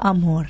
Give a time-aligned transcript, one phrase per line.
[0.00, 0.48] amor.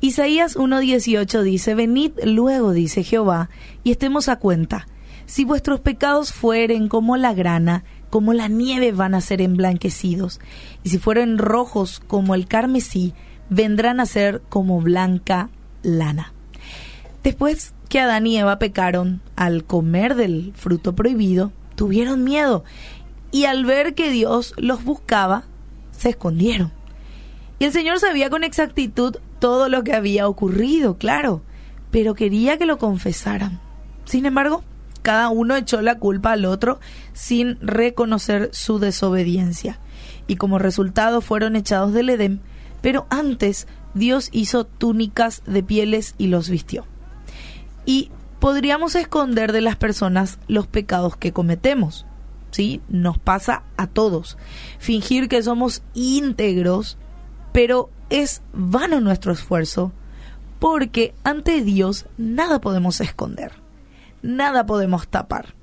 [0.00, 3.50] Isaías 1.18 dice, Venid luego, dice Jehová,
[3.84, 4.88] y estemos a cuenta.
[5.26, 10.40] Si vuestros pecados fueren como la grana, como la nieve van a ser emblanquecidos,
[10.82, 13.14] y si fueren rojos como el carmesí,
[13.48, 15.50] vendrán a ser como blanca
[15.82, 16.32] lana.
[17.22, 22.64] Después que Adán y Eva pecaron al comer del fruto prohibido, tuvieron miedo
[23.30, 25.44] y al ver que Dios los buscaba,
[25.92, 26.72] se escondieron.
[27.62, 31.42] Y el Señor sabía con exactitud todo lo que había ocurrido, claro,
[31.92, 33.60] pero quería que lo confesaran.
[34.04, 34.64] Sin embargo,
[35.02, 36.80] cada uno echó la culpa al otro
[37.12, 39.78] sin reconocer su desobediencia.
[40.26, 42.40] Y como resultado fueron echados del Edén,
[42.80, 46.84] pero antes Dios hizo túnicas de pieles y los vistió.
[47.86, 48.10] Y
[48.40, 52.06] podríamos esconder de las personas los pecados que cometemos.
[52.50, 52.80] ¿Sí?
[52.88, 54.36] Nos pasa a todos.
[54.80, 56.98] Fingir que somos íntegros,
[57.52, 59.92] pero es vano nuestro esfuerzo,
[60.58, 63.52] porque ante Dios nada podemos esconder,
[64.22, 65.54] nada podemos tapar.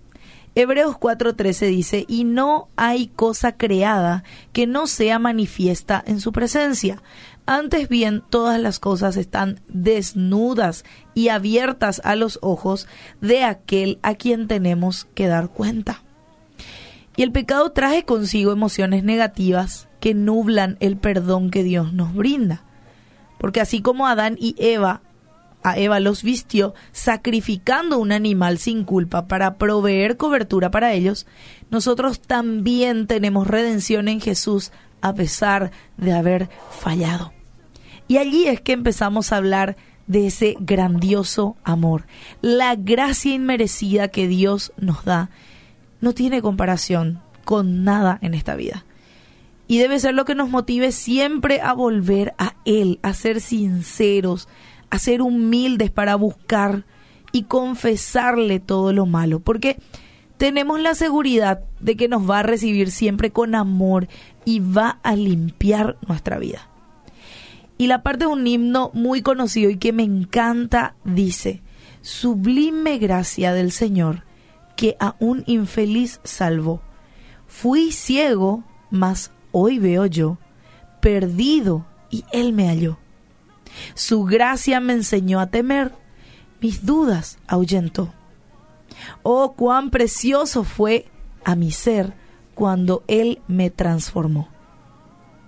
[0.55, 7.01] Hebreos 4:13 dice, y no hay cosa creada que no sea manifiesta en su presencia.
[7.45, 12.87] Antes bien, todas las cosas están desnudas y abiertas a los ojos
[13.21, 16.03] de aquel a quien tenemos que dar cuenta.
[17.19, 22.63] Y el pecado trae consigo emociones negativas que nublan el perdón que Dios nos brinda.
[23.37, 25.01] Porque así como Adán y Eva
[25.61, 31.27] a Eva los vistió sacrificando un animal sin culpa para proveer cobertura para ellos,
[31.69, 37.33] nosotros también tenemos redención en Jesús a pesar de haber fallado.
[38.07, 39.75] Y allí es que empezamos a hablar
[40.07, 42.05] de ese grandioso amor.
[42.41, 45.29] La gracia inmerecida que Dios nos da
[46.01, 48.85] no tiene comparación con nada en esta vida.
[49.67, 54.47] Y debe ser lo que nos motive siempre a volver a Él, a ser sinceros,
[54.89, 56.85] a ser humildes para buscar
[57.31, 59.77] y confesarle todo lo malo, porque
[60.37, 64.07] tenemos la seguridad de que nos va a recibir siempre con amor
[64.45, 66.67] y va a limpiar nuestra vida.
[67.77, 71.61] Y la parte de un himno muy conocido y que me encanta dice,
[72.01, 74.23] Sublime gracia del Señor,
[74.79, 76.79] que a un infeliz salvó.
[77.47, 80.37] Fui ciego, mas hoy veo yo,
[81.01, 82.97] perdido, y Él me halló.
[83.93, 85.91] Su gracia me enseñó a temer,
[86.61, 88.13] mis dudas ahuyentó.
[89.21, 91.07] Oh, cuán precioso fue
[91.43, 92.13] a mi ser
[92.55, 94.47] cuando Él me transformó.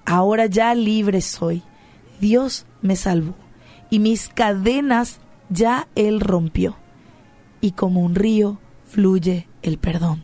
[0.04, 1.64] Ahora ya libre soy,
[2.20, 3.36] Dios me salvó,
[3.90, 6.76] y mis cadenas ya Él rompió,
[7.62, 8.60] y como un río
[8.92, 10.22] fluye el perdón.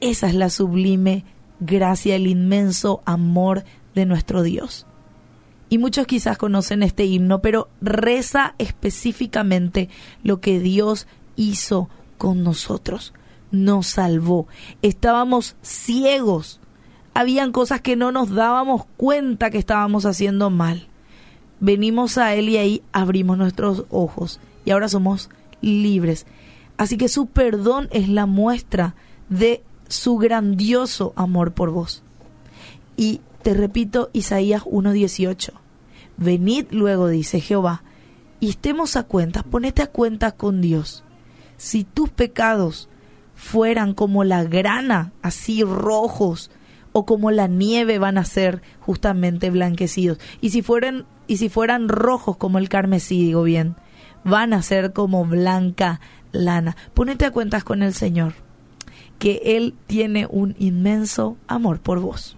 [0.00, 1.24] Esa es la sublime
[1.60, 4.86] gracia, el inmenso amor de nuestro Dios
[5.70, 9.88] y muchos quizás conocen este himno, pero reza específicamente
[10.22, 11.06] lo que Dios
[11.36, 13.12] hizo con nosotros.
[13.50, 14.46] Nos salvó.
[14.82, 16.60] Estábamos ciegos.
[17.14, 20.86] Habían cosas que no nos dábamos cuenta que estábamos haciendo mal.
[21.60, 25.28] Venimos a Él y ahí abrimos nuestros ojos y ahora somos
[25.60, 26.24] libres.
[26.78, 28.94] Así que su perdón es la muestra
[29.28, 32.02] de su grandioso amor por vos.
[32.96, 35.52] Y te repito Isaías 1.18.
[36.16, 37.82] Venid luego, dice Jehová,
[38.40, 41.04] y estemos a cuenta, ponete a cuenta con Dios.
[41.56, 42.88] Si tus pecados
[43.34, 46.50] fueran como la grana, así rojos,
[46.92, 50.18] o como la nieve van a ser justamente blanquecidos.
[50.40, 53.76] Y si fueran, y si fueran rojos como el carmesí, digo bien,
[54.28, 56.00] van a ser como blanca
[56.32, 56.76] lana.
[56.94, 58.34] Ponete a cuentas con el Señor,
[59.18, 62.37] que Él tiene un inmenso amor por vos.